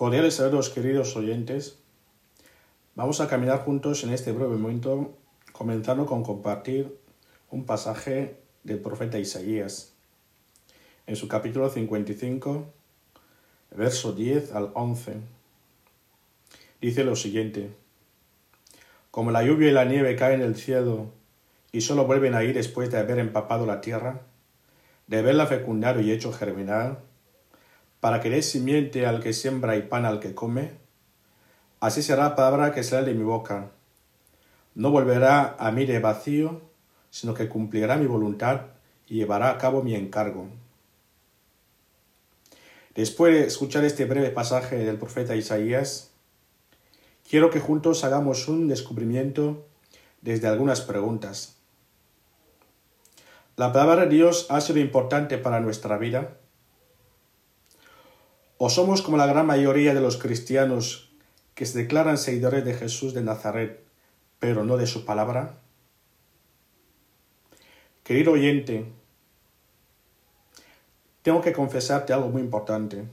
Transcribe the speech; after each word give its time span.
Cordiales 0.00 0.36
saludos, 0.36 0.70
queridos 0.70 1.14
oyentes. 1.14 1.76
Vamos 2.94 3.20
a 3.20 3.28
caminar 3.28 3.58
juntos 3.58 4.02
en 4.02 4.14
este 4.14 4.32
breve 4.32 4.56
momento, 4.56 5.14
comenzando 5.52 6.06
con 6.06 6.22
compartir 6.22 6.96
un 7.50 7.66
pasaje 7.66 8.38
del 8.64 8.78
profeta 8.78 9.18
Isaías. 9.18 9.92
En 11.06 11.16
su 11.16 11.28
capítulo 11.28 11.68
55, 11.68 12.64
verso 13.72 14.14
10 14.14 14.54
al 14.54 14.70
11, 14.72 15.16
dice 16.80 17.04
lo 17.04 17.14
siguiente. 17.14 17.68
Como 19.10 19.32
la 19.32 19.42
lluvia 19.42 19.68
y 19.68 19.72
la 19.72 19.84
nieve 19.84 20.16
caen 20.16 20.40
del 20.40 20.56
cielo 20.56 21.10
y 21.72 21.82
solo 21.82 22.06
vuelven 22.06 22.34
a 22.34 22.42
ir 22.42 22.54
después 22.54 22.90
de 22.90 22.96
haber 22.96 23.18
empapado 23.18 23.66
la 23.66 23.82
tierra, 23.82 24.22
de 25.08 25.18
haberla 25.18 25.46
fecundado 25.46 26.00
y 26.00 26.10
hecho 26.10 26.32
germinar, 26.32 27.09
para 28.00 28.20
que 28.20 28.30
dé 28.30 28.42
simiente 28.42 29.06
al 29.06 29.22
que 29.22 29.32
siembra 29.32 29.76
y 29.76 29.82
pan 29.82 30.04
al 30.04 30.20
que 30.20 30.34
come, 30.34 30.72
así 31.80 32.02
será 32.02 32.24
la 32.24 32.36
palabra 32.36 32.72
que 32.72 32.82
sale 32.82 33.06
de 33.06 33.14
mi 33.14 33.24
boca. 33.24 33.70
No 34.74 34.90
volverá 34.90 35.56
a 35.58 35.70
mí 35.70 35.84
de 35.84 35.98
vacío, 35.98 36.62
sino 37.10 37.34
que 37.34 37.48
cumplirá 37.48 37.96
mi 37.96 38.06
voluntad 38.06 38.62
y 39.06 39.16
llevará 39.16 39.50
a 39.50 39.58
cabo 39.58 39.82
mi 39.82 39.94
encargo. 39.94 40.48
Después 42.94 43.34
de 43.34 43.46
escuchar 43.46 43.84
este 43.84 44.04
breve 44.04 44.30
pasaje 44.30 44.76
del 44.76 44.98
profeta 44.98 45.36
Isaías, 45.36 46.10
quiero 47.28 47.50
que 47.50 47.60
juntos 47.60 48.02
hagamos 48.04 48.48
un 48.48 48.66
descubrimiento 48.68 49.66
desde 50.22 50.48
algunas 50.48 50.80
preguntas. 50.80 51.56
¿La 53.56 53.72
palabra 53.72 54.06
de 54.06 54.14
Dios 54.14 54.46
ha 54.48 54.60
sido 54.60 54.78
importante 54.78 55.38
para 55.38 55.60
nuestra 55.60 55.98
vida? 55.98 56.38
¿O 58.62 58.68
somos 58.68 59.00
como 59.00 59.16
la 59.16 59.24
gran 59.24 59.46
mayoría 59.46 59.94
de 59.94 60.02
los 60.02 60.18
cristianos 60.18 61.10
que 61.54 61.64
se 61.64 61.78
declaran 61.78 62.18
seguidores 62.18 62.62
de 62.62 62.74
Jesús 62.74 63.14
de 63.14 63.22
Nazaret, 63.22 63.82
pero 64.38 64.64
no 64.64 64.76
de 64.76 64.86
su 64.86 65.06
palabra? 65.06 65.54
Querido 68.04 68.32
oyente, 68.32 68.84
tengo 71.22 71.40
que 71.40 71.54
confesarte 71.54 72.12
algo 72.12 72.28
muy 72.28 72.42
importante. 72.42 73.06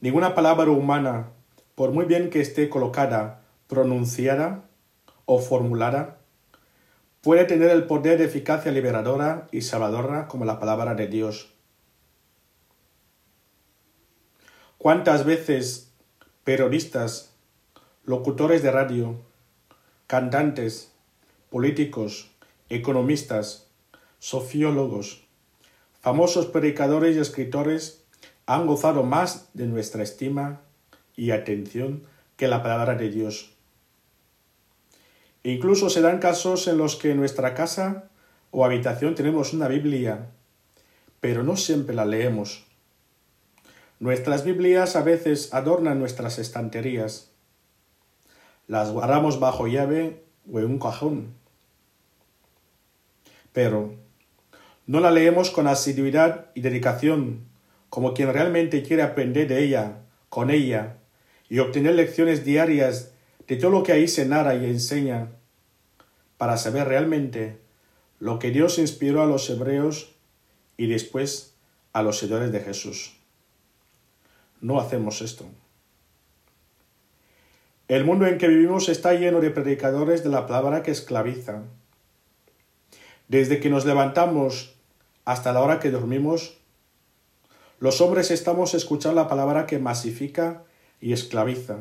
Ninguna 0.00 0.34
palabra 0.34 0.72
humana, 0.72 1.28
por 1.76 1.92
muy 1.92 2.06
bien 2.06 2.30
que 2.30 2.40
esté 2.40 2.68
colocada, 2.68 3.44
pronunciada 3.68 4.64
o 5.26 5.38
formulada, 5.38 6.18
puede 7.20 7.44
tener 7.44 7.70
el 7.70 7.86
poder 7.86 8.18
de 8.18 8.24
eficacia 8.24 8.72
liberadora 8.72 9.46
y 9.52 9.60
salvadora 9.60 10.26
como 10.26 10.44
la 10.44 10.58
palabra 10.58 10.96
de 10.96 11.06
Dios. 11.06 11.54
¿Cuántas 14.78 15.24
veces 15.24 15.90
periodistas, 16.44 17.32
locutores 18.04 18.62
de 18.62 18.70
radio, 18.70 19.16
cantantes, 20.06 20.92
políticos, 21.50 22.30
economistas, 22.68 23.66
sofiólogos, 24.20 25.24
famosos 26.00 26.46
predicadores 26.46 27.16
y 27.16 27.18
escritores 27.18 28.04
han 28.46 28.68
gozado 28.68 29.02
más 29.02 29.48
de 29.52 29.66
nuestra 29.66 30.04
estima 30.04 30.60
y 31.16 31.32
atención 31.32 32.04
que 32.36 32.46
la 32.46 32.62
palabra 32.62 32.94
de 32.94 33.10
Dios? 33.10 33.50
Incluso 35.42 35.90
se 35.90 36.02
dan 36.02 36.20
casos 36.20 36.68
en 36.68 36.78
los 36.78 36.94
que 36.94 37.10
en 37.10 37.16
nuestra 37.16 37.52
casa 37.54 38.10
o 38.52 38.64
habitación 38.64 39.16
tenemos 39.16 39.52
una 39.52 39.66
Biblia, 39.66 40.28
pero 41.20 41.42
no 41.42 41.56
siempre 41.56 41.96
la 41.96 42.04
leemos. 42.04 42.67
Nuestras 44.00 44.44
Biblias 44.44 44.94
a 44.94 45.02
veces 45.02 45.52
adornan 45.52 45.98
nuestras 45.98 46.38
estanterías. 46.38 47.32
Las 48.68 48.92
guardamos 48.92 49.40
bajo 49.40 49.66
llave 49.66 50.22
o 50.52 50.60
en 50.60 50.66
un 50.66 50.78
cajón. 50.78 51.34
Pero 53.52 53.96
no 54.86 55.00
la 55.00 55.10
leemos 55.10 55.50
con 55.50 55.66
asiduidad 55.66 56.46
y 56.54 56.60
dedicación, 56.60 57.48
como 57.90 58.14
quien 58.14 58.32
realmente 58.32 58.84
quiere 58.84 59.02
aprender 59.02 59.48
de 59.48 59.64
ella, 59.64 60.02
con 60.28 60.50
ella, 60.50 60.98
y 61.48 61.58
obtener 61.58 61.96
lecciones 61.96 62.44
diarias 62.44 63.10
de 63.48 63.56
todo 63.56 63.72
lo 63.72 63.82
que 63.82 63.92
ahí 63.92 64.06
se 64.06 64.26
narra 64.26 64.54
y 64.54 64.64
enseña, 64.66 65.32
para 66.36 66.56
saber 66.56 66.86
realmente 66.86 67.58
lo 68.20 68.38
que 68.38 68.52
Dios 68.52 68.78
inspiró 68.78 69.22
a 69.22 69.26
los 69.26 69.50
hebreos 69.50 70.14
y 70.76 70.86
después 70.86 71.56
a 71.92 72.04
los 72.04 72.18
seguidores 72.18 72.52
de 72.52 72.60
Jesús. 72.60 73.17
No 74.60 74.80
hacemos 74.80 75.22
esto. 75.22 75.46
El 77.88 78.04
mundo 78.04 78.26
en 78.26 78.36
que 78.36 78.48
vivimos 78.48 78.88
está 78.88 79.14
lleno 79.14 79.40
de 79.40 79.50
predicadores 79.50 80.22
de 80.22 80.28
la 80.28 80.46
palabra 80.46 80.82
que 80.82 80.90
esclaviza. 80.90 81.62
Desde 83.28 83.60
que 83.60 83.70
nos 83.70 83.86
levantamos 83.86 84.74
hasta 85.24 85.52
la 85.52 85.62
hora 85.62 85.80
que 85.80 85.90
dormimos, 85.90 86.58
los 87.80 88.00
hombres 88.00 88.30
estamos 88.30 88.74
escuchando 88.74 89.20
la 89.20 89.28
palabra 89.28 89.66
que 89.66 89.78
masifica 89.78 90.64
y 91.00 91.12
esclaviza. 91.12 91.76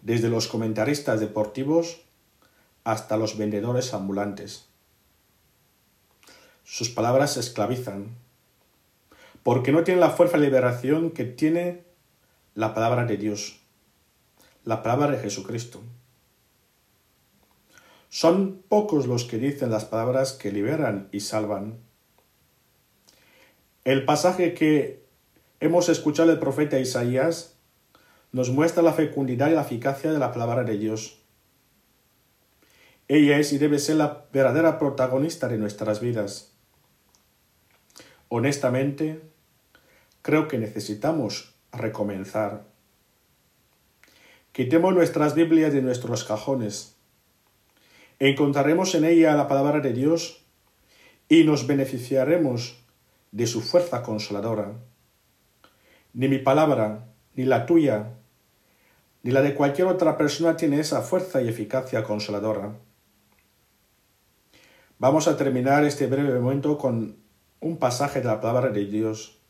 Desde 0.00 0.28
los 0.28 0.46
comentaristas 0.46 1.20
deportivos 1.20 2.02
hasta 2.84 3.16
los 3.16 3.38
vendedores 3.38 3.94
ambulantes. 3.94 4.66
Sus 6.64 6.90
palabras 6.90 7.36
esclavizan, 7.36 8.16
porque 9.42 9.72
no 9.72 9.84
tiene 9.84 10.00
la 10.00 10.10
fuerza 10.10 10.38
de 10.38 10.44
liberación 10.44 11.10
que 11.10 11.24
tiene 11.24 11.84
la 12.54 12.74
palabra 12.74 13.04
de 13.06 13.16
Dios, 13.16 13.60
la 14.64 14.82
palabra 14.82 15.10
de 15.10 15.18
Jesucristo. 15.18 15.82
Son 18.08 18.62
pocos 18.68 19.06
los 19.06 19.24
que 19.24 19.38
dicen 19.38 19.70
las 19.70 19.86
palabras 19.86 20.32
que 20.34 20.52
liberan 20.52 21.08
y 21.12 21.20
salvan. 21.20 21.78
El 23.84 24.04
pasaje 24.04 24.54
que 24.54 25.06
hemos 25.60 25.88
escuchado 25.88 26.28
del 26.28 26.38
profeta 26.38 26.78
Isaías 26.78 27.56
nos 28.30 28.50
muestra 28.50 28.82
la 28.82 28.92
fecundidad 28.92 29.50
y 29.50 29.54
la 29.54 29.62
eficacia 29.62 30.12
de 30.12 30.18
la 30.18 30.32
palabra 30.32 30.62
de 30.62 30.78
Dios. 30.78 31.18
Ella 33.08 33.38
es 33.38 33.52
y 33.52 33.58
debe 33.58 33.78
ser 33.78 33.96
la 33.96 34.26
verdadera 34.32 34.78
protagonista 34.78 35.48
de 35.48 35.58
nuestras 35.58 36.00
vidas. 36.00 36.52
Honestamente, 38.28 39.31
creo 40.22 40.46
que 40.46 40.58
necesitamos 40.58 41.54
recomenzar. 41.72 42.64
Quitemos 44.52 44.94
nuestras 44.94 45.34
Biblias 45.34 45.72
de 45.72 45.82
nuestros 45.82 46.24
cajones. 46.24 46.96
Encontraremos 48.20 48.94
en 48.94 49.04
ella 49.04 49.34
la 49.34 49.48
palabra 49.48 49.80
de 49.80 49.92
Dios 49.92 50.44
y 51.28 51.44
nos 51.44 51.66
beneficiaremos 51.66 52.78
de 53.32 53.46
su 53.46 53.60
fuerza 53.60 54.02
consoladora. 54.02 54.74
Ni 56.12 56.28
mi 56.28 56.38
palabra, 56.38 57.08
ni 57.34 57.44
la 57.44 57.66
tuya, 57.66 58.12
ni 59.22 59.32
la 59.32 59.42
de 59.42 59.54
cualquier 59.54 59.88
otra 59.88 60.16
persona 60.16 60.56
tiene 60.56 60.78
esa 60.78 61.00
fuerza 61.00 61.42
y 61.42 61.48
eficacia 61.48 62.04
consoladora. 62.04 62.76
Vamos 64.98 65.26
a 65.26 65.36
terminar 65.36 65.84
este 65.84 66.06
breve 66.06 66.38
momento 66.38 66.78
con 66.78 67.16
un 67.60 67.76
pasaje 67.78 68.20
de 68.20 68.26
la 68.26 68.40
palabra 68.40 68.70
de 68.70 68.84
Dios 68.84 69.41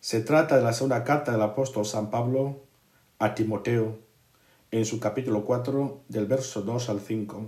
se 0.00 0.20
trata 0.20 0.56
de 0.56 0.62
la 0.62 0.72
segunda 0.72 1.04
carta 1.04 1.32
del 1.32 1.42
apóstol 1.42 1.84
San 1.84 2.10
Pablo 2.10 2.62
a 3.18 3.34
Timoteo, 3.34 3.98
en 4.70 4.84
su 4.84 5.00
capítulo 5.00 5.44
4, 5.44 6.02
del 6.08 6.26
verso 6.26 6.62
2 6.62 6.88
al 6.88 7.00
5. 7.00 7.46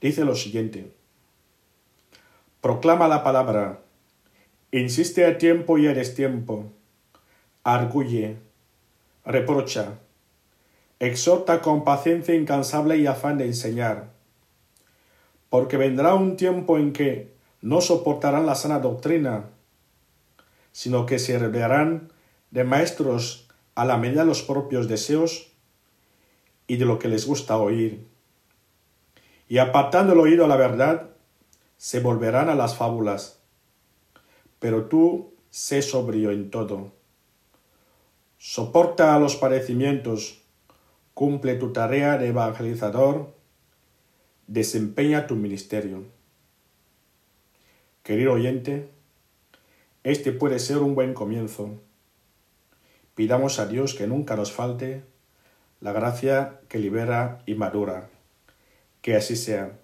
Dice 0.00 0.24
lo 0.24 0.34
siguiente, 0.34 0.92
Proclama 2.60 3.08
la 3.08 3.22
palabra, 3.22 3.80
insiste 4.72 5.24
a 5.26 5.38
tiempo 5.38 5.78
y 5.78 5.86
a 5.86 5.94
destiempo, 5.94 6.66
arguye, 7.62 8.36
reprocha, 9.24 9.98
exhorta 10.98 11.60
con 11.60 11.84
paciencia 11.84 12.34
incansable 12.34 12.96
y 12.96 13.06
afán 13.06 13.38
de 13.38 13.46
enseñar, 13.46 14.10
porque 15.50 15.76
vendrá 15.76 16.14
un 16.14 16.36
tiempo 16.36 16.78
en 16.78 16.92
que 16.92 17.32
no 17.60 17.80
soportarán 17.80 18.46
la 18.46 18.54
sana 18.54 18.80
doctrina, 18.80 19.50
sino 20.78 21.06
que 21.06 21.18
se 21.18 21.36
servirán 21.36 22.12
de 22.52 22.62
maestros 22.62 23.48
a 23.74 23.84
la 23.84 23.96
medida 23.96 24.20
de 24.20 24.28
los 24.28 24.42
propios 24.42 24.86
deseos 24.86 25.50
y 26.68 26.76
de 26.76 26.84
lo 26.84 27.00
que 27.00 27.08
les 27.08 27.26
gusta 27.26 27.56
oír. 27.56 28.06
Y 29.48 29.58
apartando 29.58 30.12
el 30.12 30.20
oído 30.20 30.44
a 30.44 30.46
la 30.46 30.54
verdad, 30.54 31.10
se 31.78 31.98
volverán 31.98 32.48
a 32.48 32.54
las 32.54 32.76
fábulas. 32.76 33.40
Pero 34.60 34.84
tú 34.84 35.34
sé 35.50 35.82
sobrio 35.82 36.30
en 36.30 36.48
todo. 36.48 36.92
Soporta 38.38 39.18
los 39.18 39.34
padecimientos, 39.34 40.42
cumple 41.12 41.56
tu 41.56 41.72
tarea 41.72 42.18
de 42.18 42.28
evangelizador, 42.28 43.34
desempeña 44.46 45.26
tu 45.26 45.34
ministerio. 45.34 46.04
Querido 48.04 48.34
oyente, 48.34 48.96
este 50.10 50.32
puede 50.32 50.58
ser 50.58 50.78
un 50.78 50.94
buen 50.94 51.12
comienzo. 51.12 51.70
Pidamos 53.14 53.58
a 53.58 53.66
Dios 53.66 53.94
que 53.94 54.06
nunca 54.06 54.36
nos 54.36 54.52
falte 54.52 55.02
la 55.80 55.92
gracia 55.92 56.60
que 56.68 56.78
libera 56.78 57.42
y 57.44 57.54
madura. 57.54 58.08
Que 59.02 59.16
así 59.16 59.36
sea. 59.36 59.78